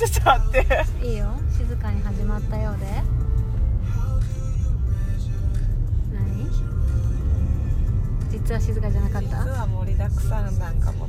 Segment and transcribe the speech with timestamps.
[0.00, 1.06] ちょっと待って。
[1.06, 1.26] いいよ。
[1.52, 2.86] 静かに始まったようで。
[6.14, 6.48] 何？
[8.30, 11.08] 実は静かじゃなかっ実たは盛りだくさんなんかもっ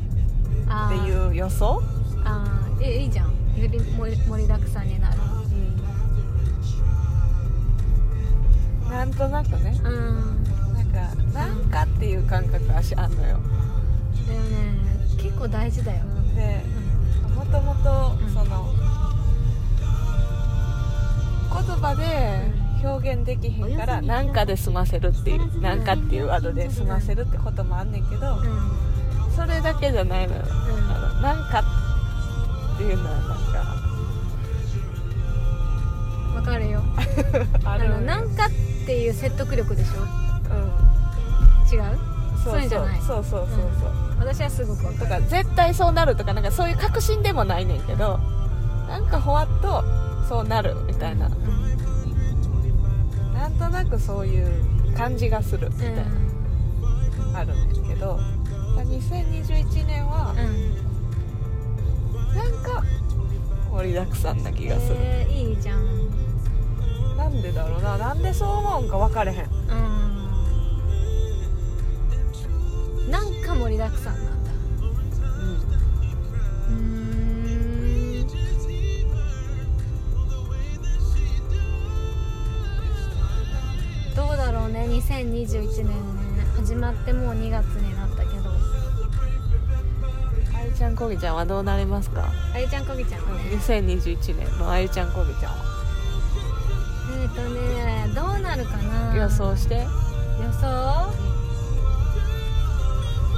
[0.90, 1.82] ていう予想？
[2.26, 2.84] あー。
[2.84, 3.32] えいいじゃん。
[3.56, 5.18] より盛り盛りだくさんになる。
[8.90, 9.80] なんとなくね。
[9.86, 10.44] うん。
[10.74, 13.40] なんかなんかっていう感覚足あんのよ。
[14.28, 14.76] でもね
[15.18, 16.04] 結構大事だよ、
[16.36, 16.62] で
[17.36, 18.30] もともとうん。
[18.34, 18.81] その言
[21.60, 28.42] 葉で表現できへんからなんかで済ませるっていうなんかっていうワードで済ませるってこともあんねんけどうん。
[28.42, 28.72] うん
[29.34, 30.42] それだけじゃないのよ。
[30.46, 31.64] あのなんか
[32.76, 33.32] っていうのはなんか
[36.36, 36.82] わかるよ。
[37.64, 38.50] あのなんかっ
[38.86, 40.02] ていう説得力でしょ？
[40.02, 41.74] うん。
[41.74, 41.98] 違う？
[42.44, 43.02] そうじゃない。
[43.02, 43.50] そうそうそう
[43.80, 45.22] そう私はすごくわそうかる。
[45.24, 48.20] とか絶対そうなるとかなんかそういう確信でもないねんけど
[48.90, 49.82] なんかほわっと
[50.32, 51.28] そうなるみたいな。
[53.34, 56.04] なんとなくそういう感じがするみたいな、
[57.40, 58.18] あるんですけど。
[58.78, 60.74] 2021年はうん。
[62.34, 62.82] なんか
[63.74, 66.08] 盛りだくさんな気がする、えーいいじゃん。
[67.18, 67.98] なんでだろうな。
[67.98, 69.44] なんでそう思うんか分かれへん。
[69.44, 69.48] う
[73.06, 73.12] ん。
[73.12, 74.32] なんか盛りだくさんな
[85.02, 85.94] 2021年ね
[86.56, 88.52] 始まってもう2月になったけど。
[90.56, 92.30] あゆちゃんこぎちゃんはどうなりますか？
[92.54, 95.58] あゆちゃんこぎちゃんはね2021年のあゆちゃんこぎちゃんは。
[97.20, 99.16] えっ、とねどうなるかな？
[99.16, 99.76] 予想して。
[99.76, 99.84] 予
[100.54, 101.12] 想？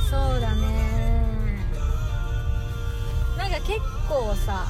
[0.09, 1.63] そうだね。
[3.37, 4.65] なんか結構さ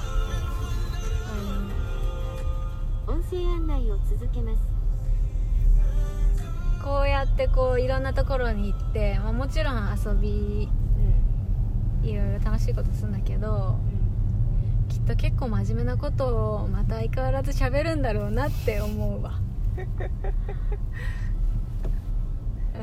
[3.08, 4.73] 音声案内を続けます
[6.84, 10.70] こうやってこういろんなところに行って、まあ、もちろん遊び
[12.04, 13.80] いろいろ楽しいことするんだけど
[14.90, 19.40] きっと結構真面目なことをまた相変わらず喋るんだろうなって思うわ。
[19.78, 19.82] う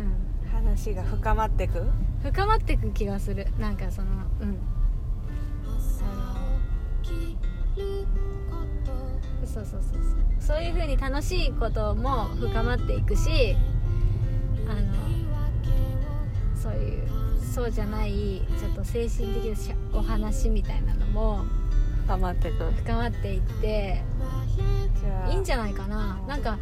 [0.00, 0.50] ん。
[0.50, 1.84] 話が深まってく？
[2.22, 3.46] 深まっていく気がする。
[3.58, 4.08] なんかその
[4.40, 4.58] うん。
[9.44, 10.02] そうそうそうそう。
[10.40, 13.56] そういう風に楽しいことも深まっていくし
[14.70, 14.80] あの
[16.54, 17.08] そういう
[17.52, 19.44] そうじゃないちょっと精神的
[19.92, 21.44] なお話みたいなのも
[22.06, 22.70] 深まってく。
[22.72, 24.02] 深まっていって
[25.30, 26.20] いいんじゃないかな。
[26.26, 26.58] なんか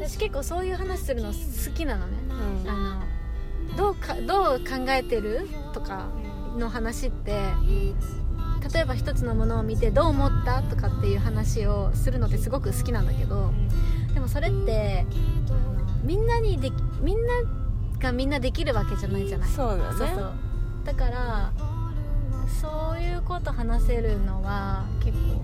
[0.00, 2.12] 私結構そういう話するの好きなのね。
[2.64, 2.70] うん。
[2.70, 6.08] あのどうかどう考えてるとか
[6.56, 7.40] の話って
[8.72, 13.52] 例えば一つのものを見てどう思ったとかっていう話をするのってすごく好きなんだけど
[14.14, 15.06] でもそれって
[16.02, 17.32] みんなにできみんな
[17.98, 19.48] がみんなできるわけじゃないじゃない。
[19.48, 19.98] そうだね。
[19.98, 20.32] そうそう。
[20.84, 21.52] だから
[22.60, 25.42] そういうこと話せるのは結構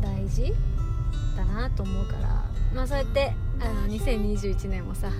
[0.00, 0.52] 大事
[1.36, 2.42] だなと思うから。
[2.74, 5.10] まあそうやってあの2021年もさ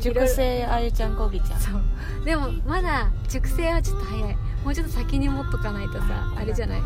[0.00, 1.60] 熟成あゆちゃんこぎちゃん。
[1.60, 2.24] そう。
[2.24, 4.36] でもまだ熟成はちょっと早い。
[4.64, 6.80] もうちょっと先に持っとかないとさあれじゃない？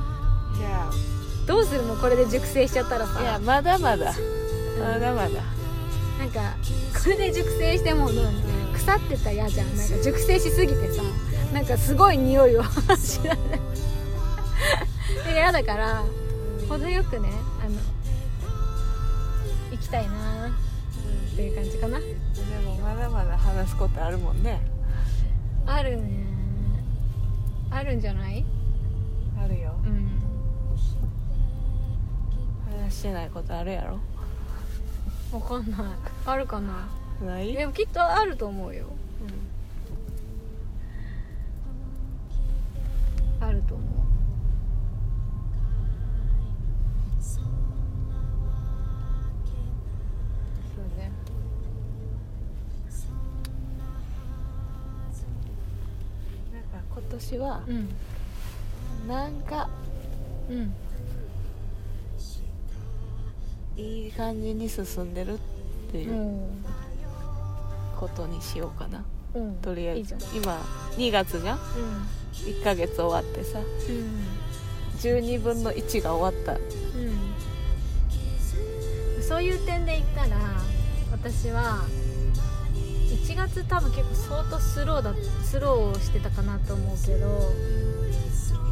[0.56, 0.90] じゃ
[1.46, 1.96] どうするの？
[1.96, 3.18] これで熟成しちゃったらさ。
[3.18, 4.12] あいやまだまだ。
[4.80, 5.28] まだまだ
[6.22, 6.54] なんか
[7.02, 11.02] これで熟成しても腐ってたら嫌じゃんなんか熟成しすぎてさ
[11.52, 13.38] なんかすごい匂いをしない。
[15.26, 16.04] で嫌だから
[16.68, 17.28] 程よくね
[17.60, 17.74] あの
[19.72, 20.50] 行きたいなっ
[21.34, 21.98] ていう感じかな。
[21.98, 22.06] で
[22.64, 24.60] もまだまだ話すことあるもんね。
[25.66, 26.24] あるね。
[27.68, 28.44] あるんじゃない？
[29.42, 29.74] あるよ。
[29.84, 30.22] うん。
[32.84, 33.98] 話してないことあるやろ
[35.32, 35.80] わかんない。
[36.26, 36.88] あるかな？
[37.24, 37.52] ない？
[37.54, 38.86] でもきっとあると思うよ。
[43.40, 43.86] あると思う。
[47.20, 47.42] そう
[50.98, 51.10] ね。
[56.52, 57.88] なんか今年はうん。
[59.08, 59.70] なんか
[60.48, 60.72] うん
[63.76, 65.38] いい感じに進んでるっ
[65.90, 66.40] ていう
[67.98, 69.04] ことにしようかな。
[69.34, 69.56] うん。
[69.56, 70.16] とりあえず。
[70.34, 70.58] 今
[70.96, 71.58] 2月じゃん
[72.34, 73.58] ？1ヶ月終わってさ。
[73.58, 73.66] うん。
[74.98, 76.52] 12分の1が終わった。
[76.52, 76.62] うん。
[79.22, 80.36] そういう点で言ったら
[81.10, 81.84] 私は
[83.08, 87.52] 1月多分結構相当スローだスローしてたかなと思うけど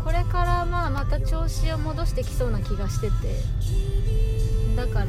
[0.04, 3.14] これからまあまた調子子を戻してきそうな気がしてて
[4.80, 5.08] だからあ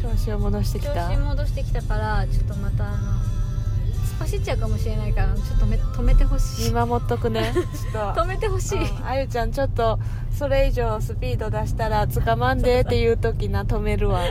[0.00, 1.08] の調子を戻してうんきた。
[1.08, 6.72] 調子戻してきたからちょっとまたあの突っ走っちゃうかもしれないからちょっとめ止めてほしい。
[6.72, 7.52] 見守っとくね。
[7.52, 7.62] ちょ
[8.10, 8.22] っと。
[8.22, 8.78] 止めてほしい。
[8.78, 9.06] うん。
[9.06, 9.98] あゆちゃんちょっと
[10.32, 14.22] それ以上スピード出したら捕まんでっていう時な止めるわ、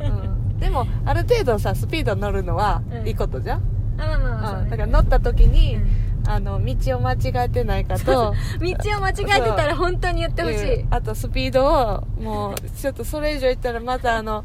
[0.00, 3.06] うん、でもある程度さスピード乗るのはうん。
[3.06, 3.62] いいことじゃん、
[3.98, 4.62] あまあまあまあそうね。
[4.62, 8.04] うんだから乗った時に、うんあの道を間違えてないかと。
[8.60, 10.82] 道を間違えてたら本当に言ってほしい。
[10.82, 14.44] うんあとスピードをもうちょっとそれ以上いったらまたあの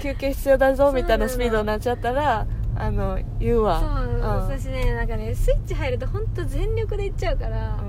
[0.00, 2.46] 休憩必要だぞみたいなスピードになっちゃったら
[2.76, 3.80] あの言うわ。
[3.80, 4.20] そう、ん。
[4.20, 7.80] 私ねなんかねスイッチ入ると本当全力でいっちゃうから、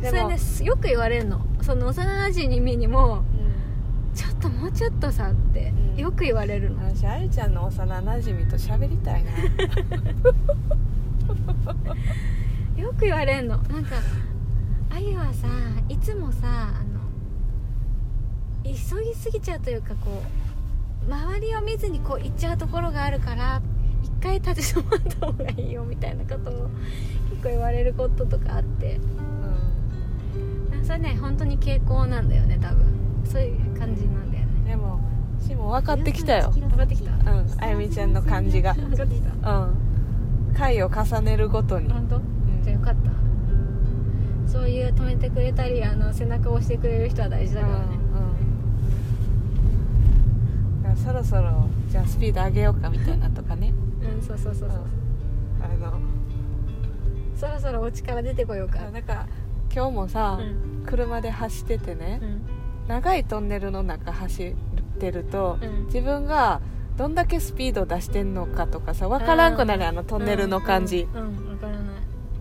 [0.00, 0.04] うん。
[0.04, 1.40] それねよく言われるの。
[1.62, 3.40] その幼なじみにもう
[4.12, 4.14] ん。
[4.14, 6.00] ちょっともうちょっとさってうん。
[6.00, 9.30] よく言われるの、私あゆちゃんの幼なじみと喋りたいな
[12.80, 13.58] よく言われるの。
[13.58, 13.96] なんか
[14.90, 15.48] あゆはさ
[15.88, 17.00] いつもさあの
[18.64, 20.22] 急ぎすぎちゃうというかこ
[21.08, 23.60] う周りを見ずにこう行っちゃうところがあるから
[24.02, 26.68] 一回立ち止まった方がいいよみたいなことを
[27.30, 29.00] 結構言われることとかあって。
[30.84, 32.84] それね本当に傾向なんだよね多分。
[33.24, 34.70] そういう感じなんだよね。
[34.70, 35.00] でも
[35.40, 36.50] しも分かってきたよ。
[36.50, 37.10] 分かってきた。
[37.10, 38.74] うんあゆみちゃんの感じが。
[38.74, 39.50] 分かってきた。
[39.50, 39.83] うん
[40.54, 41.92] 回を重ねるごとに。
[41.92, 42.20] 本当？
[42.62, 43.10] じゃあよかった。
[44.50, 47.84] そういう止めてくれたりあの背中を押してくれる人は大事だからね。
[47.84, 47.90] う
[50.80, 53.72] んだからそろそろじゃあスピード上げようかみたいなとかね。
[54.02, 54.80] うんそうそうそうそう、
[55.60, 55.98] あの。
[57.36, 58.78] そろそろお家から出てこようか。
[58.90, 59.26] なんか
[59.74, 60.44] 今日もさ、う
[60.82, 60.84] ん。
[60.86, 62.40] 車で走っててね、うん。
[62.86, 64.54] 長いトンネルの中走っ
[65.00, 65.86] てると、うん。
[65.86, 66.60] 自分が
[66.96, 71.82] どんだけスピード出してんのかとかさ分からんくなるあのトンネルの感じ、うん、うん分からない。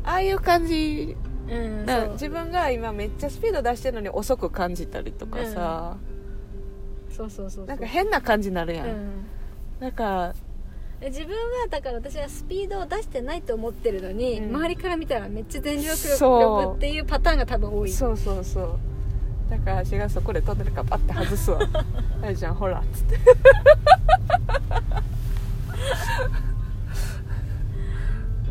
[0.04, 1.16] ああいう感じ。
[1.18, 5.98] うん自分が今めっちゃスピード出してるのに遅く感じたりとかさ、
[7.10, 7.66] そうそうそうそう。
[7.66, 9.26] なんか変な感じになるやん、うん。
[9.80, 10.34] なんか
[11.02, 14.56] え自分はだから私はスピードを出してないと思ってるのに、うん。
[14.56, 17.92] 周りから見たらめっちゃ全力力っていうパターンが多分多い。
[17.92, 18.80] そうそうそう
[19.50, 21.60] だから私がそこでトンネルからパッて外すわ。
[22.22, 23.20] あれじゃんほらっつって。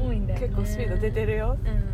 [0.00, 0.46] 多いんだよね。
[0.46, 1.56] 結構スピード出てるよ。
[1.64, 1.92] うん。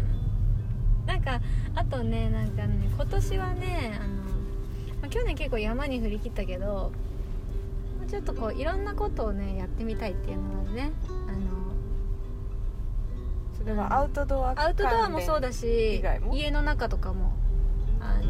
[1.07, 1.41] なんか
[1.75, 4.09] あとねなんかね今年はねあの、
[5.01, 6.91] まあ去年結構山に振り切ったけども
[8.07, 10.93] うちょっとこういろんなことをねやってみたいっていうのがね
[13.59, 16.03] それはアウトドアあのアウトドアもそうだし
[16.33, 17.33] 家の中とかも
[18.01, 18.29] あじ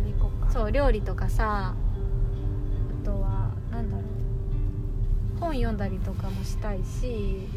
[0.00, 0.52] に行こうか。
[0.52, 4.04] そう料理とかさあとはなんだろう。
[5.40, 7.48] 本読んだりとかもしたいし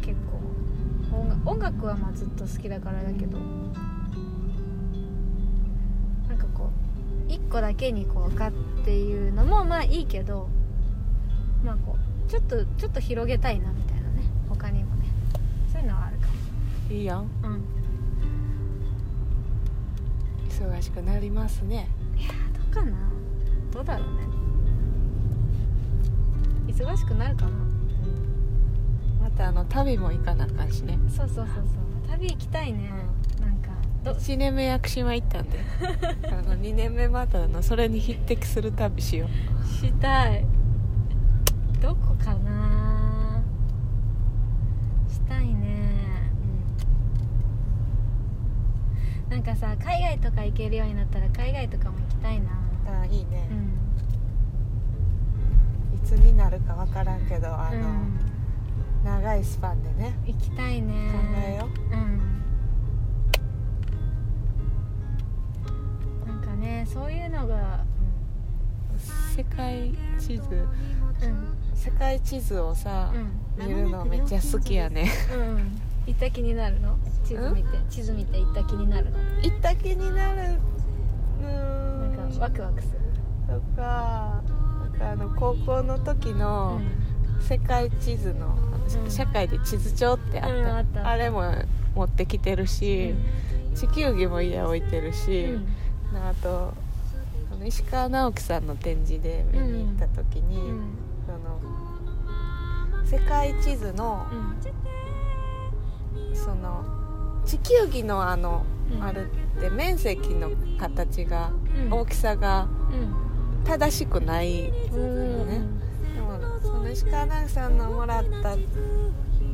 [0.00, 0.38] 結構。
[1.44, 3.38] 音楽はまあずっと好きだからだけど。
[6.28, 6.70] なんかこ
[7.28, 8.52] う一個だけにこうかっ
[8.84, 10.48] ていうのもまあいいけど
[11.64, 11.96] まあこ
[12.26, 14.22] うちょっとちょっと広げたいなみたいなね。
[14.48, 15.06] 他にもね。
[15.72, 16.26] そういうのはあるか
[16.90, 17.18] いいやん。
[17.20, 17.77] もうん
[20.58, 21.88] 忙しくなりますね。
[22.16, 22.96] いやーどうかな。
[23.72, 24.26] どうだろうね。
[26.66, 27.50] 忙しくなるかな。
[29.22, 30.98] またあの旅も行かなあかんしね。
[31.08, 32.18] そうそうそうそう。
[32.18, 32.90] 旅行きたいね、
[33.40, 33.68] なんか
[34.02, 35.58] ど1年目屋久島行ったんで。
[36.28, 39.28] あの2年目またあのそれに匹敵する旅しよ
[39.62, 39.66] う。
[39.66, 40.44] したい。
[41.80, 43.40] どこかな
[45.08, 45.78] したいね
[49.30, 52.50] なんかさ海外とか行けるようになったら海外とかも行きたいな。
[52.86, 53.46] ああいいね。
[53.50, 53.78] う、ん。
[55.96, 58.18] いつになるか分からんけどあの、うん。
[59.04, 60.16] 長いスパンでね。
[60.26, 61.10] 行きたいね。
[61.12, 61.96] 考えよう。
[61.96, 62.18] ん。
[66.26, 67.84] なんかねそういうのが
[69.36, 70.66] 世界地図。
[71.22, 71.54] うん。
[71.74, 73.18] 世界地図をさ、う
[73.62, 73.66] ん。
[73.66, 75.10] 見るのめっちゃ好きやね。
[75.32, 76.96] うん行った気になるの？
[77.22, 77.68] 地図見て。
[77.90, 79.18] 地図見て行った気になるの？
[79.42, 80.40] 行った気になる。
[81.40, 82.98] うーなんんかワクワクする。
[83.46, 84.42] とか。
[84.82, 86.80] なんかあの高校の時の
[87.40, 88.56] 世界地図の、
[89.04, 89.10] うん。
[89.10, 91.06] 社会で地図帳ってあった,、うんあった。
[91.08, 91.44] あれも
[91.94, 93.14] 持ってきてるし、
[93.74, 95.66] 地球儀も家置いてるし、うん。
[96.16, 96.72] あと
[97.66, 100.96] 石川直樹さんの展示で見に行った時に、うん。
[101.26, 101.60] その
[103.04, 104.26] 世界地図の
[106.34, 106.84] その
[107.44, 109.02] 地球儀のあの、うん。
[109.02, 109.24] あれっ
[109.60, 111.50] て面積の形が、
[111.86, 111.92] うん。
[111.92, 112.68] 大きさが
[113.64, 115.48] 正しくないうんうん。
[115.48, 115.60] ね
[116.14, 118.66] でもその石川直樹さんのもらった展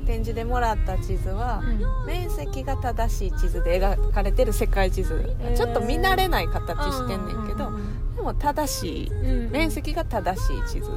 [0.07, 2.07] 展示でもらった地図は、うん。
[2.07, 5.57] 面積が正しい地図で描かれてる世界地図、へー。
[5.57, 10.91] ちょっと見慣れない形してんねんけど、うんでも正しいうん面積が正しい地図。
[10.91, 10.95] う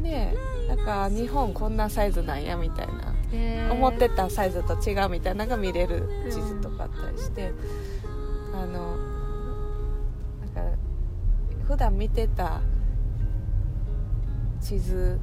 [0.00, 0.02] ん。
[0.02, 0.36] で
[0.68, 3.07] だから日本こんなサイズなんやみたいな
[3.70, 7.52] 思ってたサイズと違うみたいなのが見れる地図とかあったりして、
[8.54, 8.96] あの
[10.40, 10.76] なんか
[11.66, 12.60] 普段見てた
[14.60, 15.18] 地図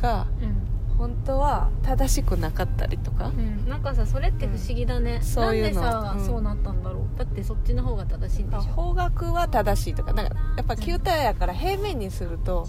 [0.00, 0.74] がうん。
[0.96, 5.82] 本当は正しくなかったりとか、うん、なんかさそれって不思議だね、そういうの。
[5.82, 6.24] なんでさ、うん。
[6.24, 7.18] そうなったんだろう。
[7.18, 10.12] だってそっちの方が正しいんでしょ、方角は正しいとか。
[10.12, 12.68] なんかやっぱ球体やから平面にすると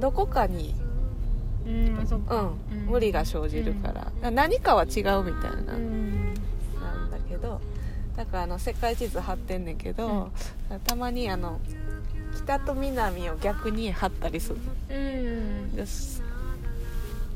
[0.00, 0.74] どこかに、
[1.68, 6.34] うん、うん、そっか、うん、無理が生じるから,、だから何かは違うみたいな、うん。
[6.80, 7.60] なんだけど。
[8.16, 10.30] だからあの世界地図貼ってんねんけど、
[10.84, 11.60] たまにあの
[12.34, 14.58] 北と南を逆に貼ったりする。
[14.90, 15.76] うん。
[15.76, 16.22] です。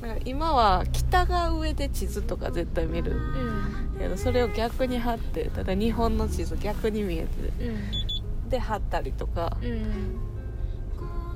[0.00, 3.12] だから今は北が上で地図とか絶対見る。
[3.12, 3.98] うん。
[3.98, 7.28] けどそれを逆に貼ってただ日本の地図逆に見えて
[7.64, 8.50] うん。
[8.50, 9.56] で貼ったりとか。
[9.62, 10.31] うん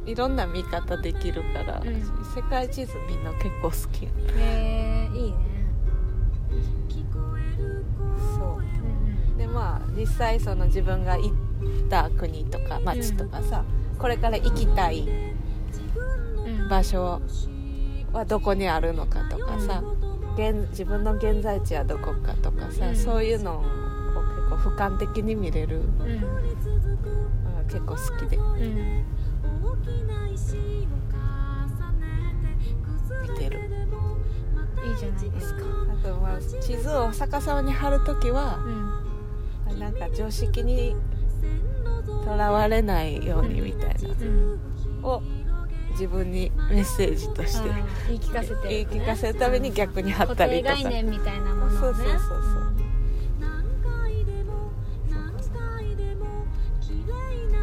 [0.06, 2.02] いろんな見方できるから、うん。
[2.34, 4.08] 世界地図みんな結構好きへ
[4.38, 5.36] えいいね。
[8.36, 8.58] そう。
[8.58, 11.30] うんでまあ実際その自分が行っ
[11.90, 13.64] た国とか町とかさ、
[13.98, 15.08] これから行きたい
[16.46, 17.20] うん場所
[18.12, 19.82] はどこにあるのかとかさ、
[20.36, 22.96] 現自分の現在地はどこかとかさ、うん。
[22.96, 25.86] そういうのを結構俯瞰的に見れるうん
[27.66, 27.96] 結構好
[28.26, 28.36] きで。
[28.36, 29.04] うん
[33.22, 33.58] 見てる
[34.84, 35.64] いいじゃないですか。
[35.92, 38.58] あとまあ地図を逆さまに貼るときは
[39.70, 39.78] うん。
[39.80, 40.96] なんか常識に
[42.24, 44.60] とらわれないようにみたいうん。
[45.02, 45.22] なを
[45.90, 47.68] 自分にメッセージとして
[48.08, 50.74] 言い聞かせてる言い聞かせるために逆に貼っ固定たりとか。
[50.74, 51.70] 概念みたいなものをね。
[51.70, 52.66] そうそうそうそう。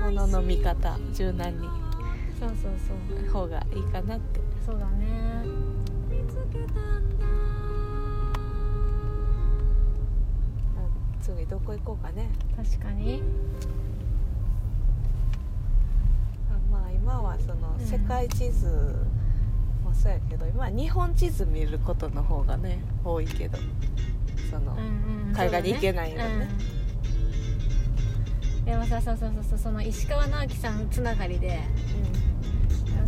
[0.04, 1.68] 物の見方柔軟に
[2.44, 3.30] そうそうそう。
[3.30, 4.86] 方がいいかなってそうだ。
[4.88, 5.44] ね
[10.76, 12.30] あ次どこ行こうかね。
[12.58, 13.24] 確かに。
[16.52, 18.68] あまあ今はそのうん世界地図
[19.84, 23.58] もそうやけど今は日本地図見ることの方がね多いけど
[24.50, 24.80] その、うん
[25.28, 26.24] うん海外に行けないよね。
[26.24, 26.30] そ
[28.60, 28.66] うん。
[28.66, 31.60] でもさそうそうそうそうその石川直樹さんつながりで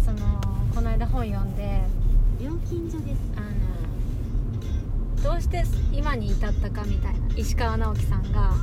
[0.06, 0.40] その
[0.76, 1.82] この間本読んで
[2.40, 8.56] 料金所ですあのどうして今に至ったかみたいな石川直樹さんがあ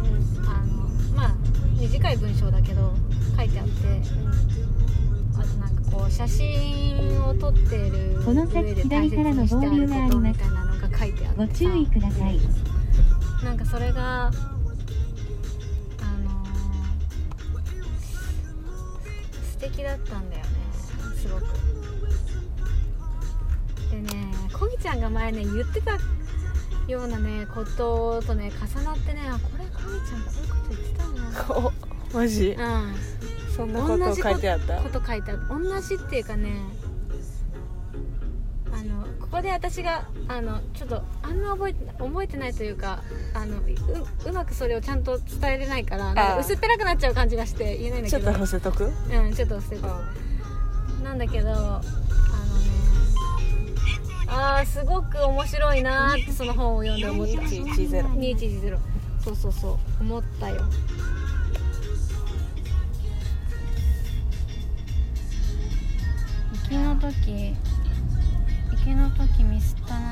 [0.64, 1.34] のまあ
[1.80, 2.92] 短い文章だけど
[3.36, 3.72] 書いてあって
[5.36, 12.38] あとなんかこう写真を撮ってるこの先上で大切にしてあることみたいなのが書いてあってさご注意ください。
[13.44, 14.32] なんかそれがあの
[19.42, 20.30] 素敵だったん
[24.82, 25.92] ちゃんが前ね言ってた
[26.88, 31.68] ようなねこととね重なってねあこれこぎちゃんがそういうこと言ってたな。
[32.12, 32.50] おマジ？
[32.50, 32.94] うん。
[33.56, 34.80] そんなこと書いてあった？
[34.82, 35.42] こと書いてある。
[35.48, 36.50] 同じっていうかね
[38.74, 43.02] あのここで私があのちょっとあんま覚えて覚えてないというか
[43.34, 43.60] あのう
[44.28, 48.22] うまくそれをちゃんと伝えれないからなんか薄っぺらくなっちゃう感じがして言えないんだけど。
[48.22, 48.84] ちょっと伏せとく？
[48.86, 49.82] うんちょっと捨てて
[51.04, 51.80] なんだけど
[54.34, 58.78] ああーすごく面白いなーってその本を読んで思った2110 2110
[59.22, 60.62] そうそうそう思ったよ
[66.52, 67.54] 行きの時
[68.70, 70.11] 行きの時ミスったな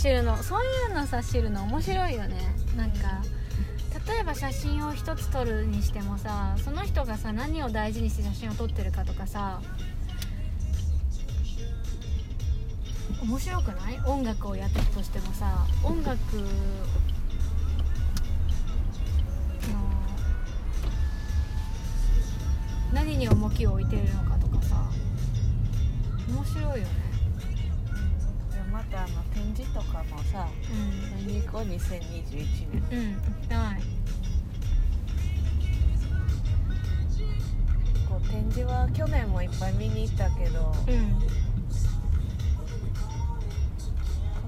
[0.00, 2.36] 知るのそういうのさ知るの面白いよね。
[2.76, 3.20] なんか
[4.06, 9.60] 例えば写真を一つ撮るにしてもさその人がさ何を大事にして写真を撮ってるかとかさ
[13.20, 13.98] 面白くない？
[14.06, 16.44] 音楽をやってたとしてもさ音楽の
[22.92, 24.88] 何に重きを置いてるのかとかさ
[26.28, 27.07] 面白いよね。
[28.90, 31.26] たあの展示とかもさうん。
[31.26, 33.18] 何行こう2021年
[33.50, 33.56] うん。
[33.56, 33.82] はい
[38.08, 41.18] こう展示は去年もいっぱい見に行ったけどうん。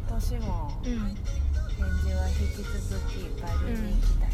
[0.07, 0.93] 私もうん。
[0.93, 0.99] うん。
[1.01, 2.79] 返事は引き続
[3.09, 4.31] きバイオリンに行きたい、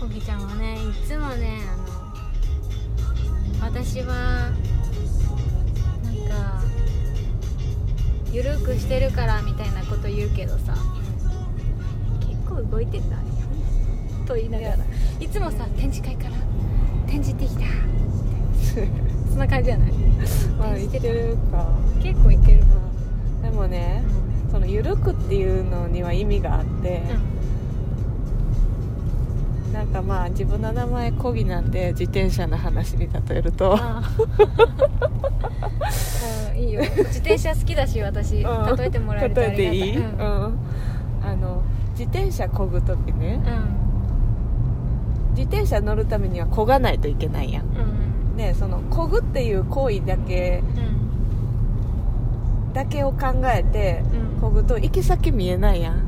[0.00, 0.46] こぎちゃん。
[0.46, 4.50] はねいつもねあの私は
[8.32, 10.74] ゆるくしてるからみたいなこと言うけどさ
[12.20, 13.16] 結構動いてんだ
[14.26, 14.76] と言いながら。
[15.18, 16.36] いつもさ展示会から
[17.06, 17.62] 展示ってきた。
[19.28, 19.92] そんな感じじゃない。
[20.58, 21.68] まあ行ってるか。
[22.02, 22.62] 結構いける。
[23.42, 24.02] でもね
[24.50, 27.02] そのゆるくっていうのには意味があって、
[29.72, 33.76] なんかまあ自分の名前コギなんで自転車の話に例えると。
[33.76, 34.02] あ
[36.52, 36.80] あいいよ。
[36.82, 38.42] 自転車好きだし私。
[38.42, 38.76] うん。
[38.76, 40.08] 例えてもらえるとありがた例えていい、ううん。
[40.08, 40.58] ん
[41.22, 41.62] あの
[41.92, 43.40] 自転車こぐ時ね。
[45.30, 47.64] 自転車乗るためにはこがないといけないやん。
[47.64, 48.36] うん。
[48.36, 50.62] でそのこぐっていう行為だけ
[52.66, 52.72] うん。
[52.72, 54.02] だけを考えて
[54.34, 54.40] うん。
[54.40, 55.94] こぐと行き先見えないやん。
[55.94, 56.00] うん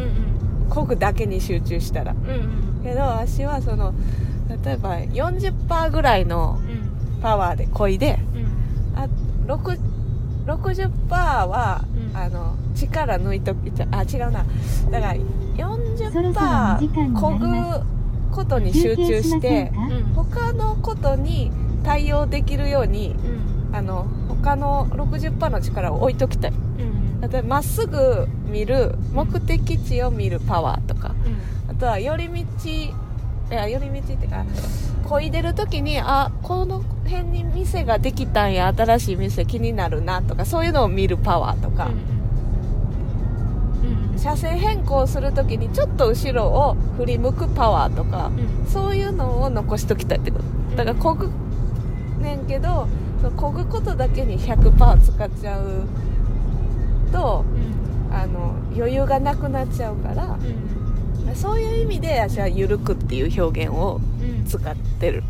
[0.00, 0.37] うん
[0.68, 2.12] こぐだけに集中したら。
[2.12, 3.92] うんうんけど足はその
[4.64, 6.88] 例えば40%ぐらいのうん。
[7.20, 8.98] パワーでこいでうん。
[8.98, 9.08] あ
[9.46, 9.78] 6
[10.46, 12.16] 60%は、うん。
[12.16, 14.44] あの力抜いときあ違うな。
[14.90, 16.32] だからそろそろお
[16.78, 17.38] 時間に40%こ
[18.30, 19.72] ぐことに集中して
[20.14, 21.50] 他のことに
[21.82, 23.16] 対応できるように
[23.70, 23.76] うん。
[23.76, 26.52] あの他の60%の力を置いときたい。
[26.52, 26.67] うん
[27.20, 31.14] 例えばまっすぐ見る目的地を見るパワーとか。
[31.70, 32.34] あとは寄り道
[32.70, 32.94] い
[33.50, 34.44] や寄り道っていうか
[35.04, 41.90] こいでる時にあこの辺に店ができたんや新しい店気になるなとかそういうのを見るパワーとか、う
[43.86, 44.12] ん。
[44.12, 44.18] うん。
[44.18, 48.30] 車線変更する時にちょっと後ろを振り向くパワーとかう
[48.64, 48.66] ん。
[48.66, 50.44] そういうのを残しときたいってこと。
[50.76, 51.30] だからこぐ
[52.20, 52.88] ねんけど
[53.36, 55.86] こぐことだけに100%使っちゃう
[57.12, 57.44] と
[58.10, 58.14] うん。
[58.14, 60.38] あの余裕がなくなっちゃうから
[61.28, 61.34] うん。
[61.34, 64.44] そういう意味で私は「ゆるく」っていう表現をうん。
[64.46, 65.22] 使ってる、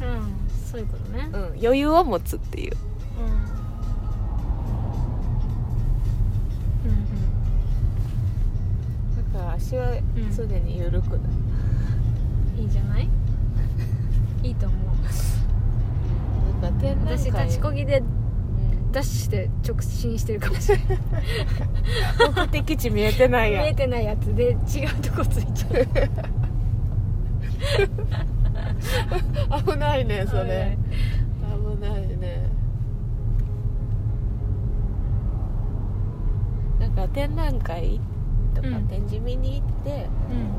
[0.00, 0.22] うん。
[0.70, 1.28] そういうことね。
[1.32, 2.76] うん、余裕を持つっていう。
[6.84, 6.90] うん。
[6.90, 6.96] うん
[9.32, 10.00] だから足はん。
[10.36, 13.08] 常にゆるくだ、うんいいじゃない？
[14.42, 14.78] いいと思う。
[16.62, 18.06] 私立ちこぎでうん
[18.90, 20.86] ダッシュで直進してるかもしれない。
[22.36, 23.62] 目的地見えてない見や。
[23.62, 24.58] んえてないやつで違う
[25.02, 25.86] とこついちゃう。
[29.64, 30.76] 危ないねそれ。
[31.40, 31.46] 危
[31.80, 32.50] ないね。
[36.78, 38.00] なんか展覧会
[38.54, 38.86] とかうん。
[38.88, 40.50] 展示見に行って、うん。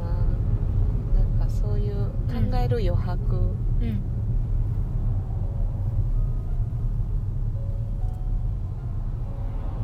[0.00, 1.94] ななんかそういう
[2.28, 3.36] 考える余白。
[3.36, 4.00] うん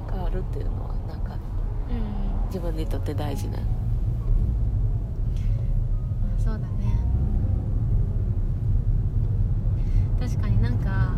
[0.07, 3.59] があるっていうのはなんかうん自分にとって大事な。
[6.39, 6.67] そうだね。
[10.21, 11.15] 確かになんか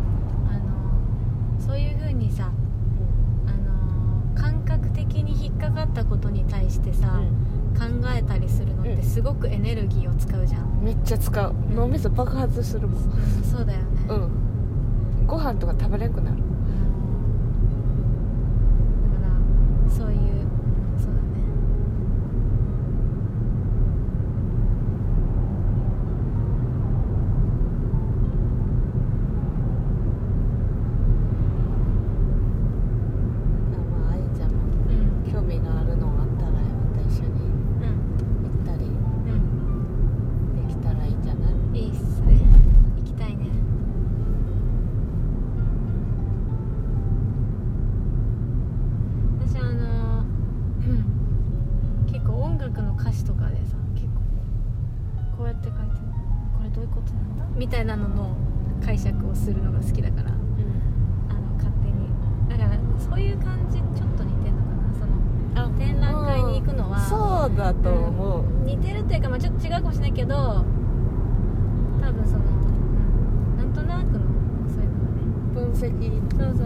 [0.49, 2.51] あのそういう風にさ
[3.45, 7.21] あの感覚的に引っかかったことに対してさ、
[7.79, 11.55] 考えたりするのってすごくエネルギーを使うじゃん、めっちゃ使う。
[11.73, 13.03] 脳みそ爆発するもん。
[13.03, 14.13] うん、そうだよね、う
[15.23, 15.25] ん。
[15.25, 16.37] ご飯とか食べれんくなる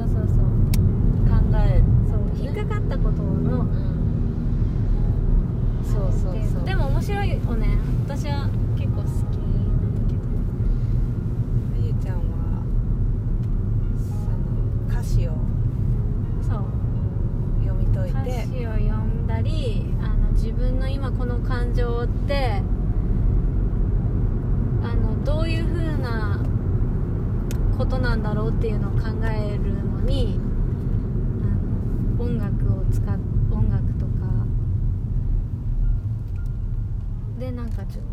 [0.07, 0.43] そうそうそう。
[1.27, 3.65] 考えそう引っかかったことの、
[5.83, 6.63] そうそうそう。
[6.65, 10.19] でも面白いよね私は結構好きなんだけど。
[11.73, 12.63] あゆちゃんは
[13.97, 15.31] その歌詞を。
[16.41, 16.63] そう。
[17.63, 22.61] 読み解い歌て詞を読んだりあの自分の今この感情って
[24.83, 26.32] あのどういう風な
[27.83, 30.39] ことなんだろうっていうのを考えるのに
[31.43, 31.45] あ
[32.17, 33.19] の音楽を使っ
[33.51, 34.11] 音楽とか。
[37.37, 38.05] でなんかちょっ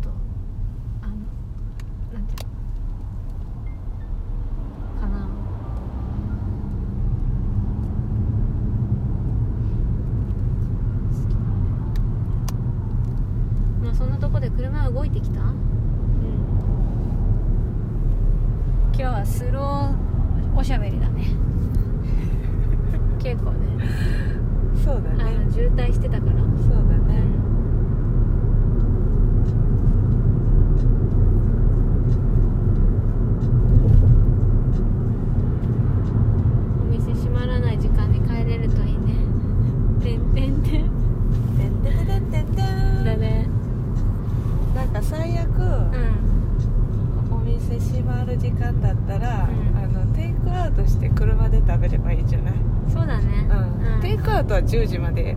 [48.31, 49.77] る時間だったら、うん。
[49.77, 52.53] あのテイクアウトして車で食べればいいじゃない、
[52.87, 53.47] そうだね。
[53.95, 54.01] うん。
[54.01, 55.35] テイクアウトは10時まで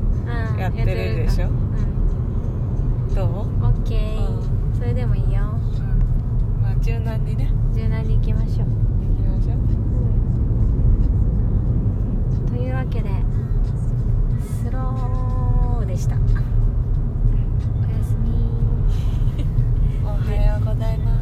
[0.59, 1.49] やってるでしょ？
[1.49, 1.53] うっ
[3.09, 3.17] てる。
[3.17, 3.29] どう
[3.63, 3.65] ん。
[3.65, 5.43] オッケうーそれでもいいよ。
[5.43, 7.51] う、ん、まあ柔軟にね。
[7.75, 8.67] 柔軟にいきましょう。
[8.67, 9.57] いきましょう。
[12.51, 13.11] というわけで
[14.41, 16.15] スローでした。
[16.17, 16.23] おや
[18.05, 18.31] すみ。
[20.05, 21.14] おはようございます。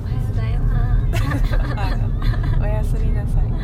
[2.83, 3.62] 休みなさい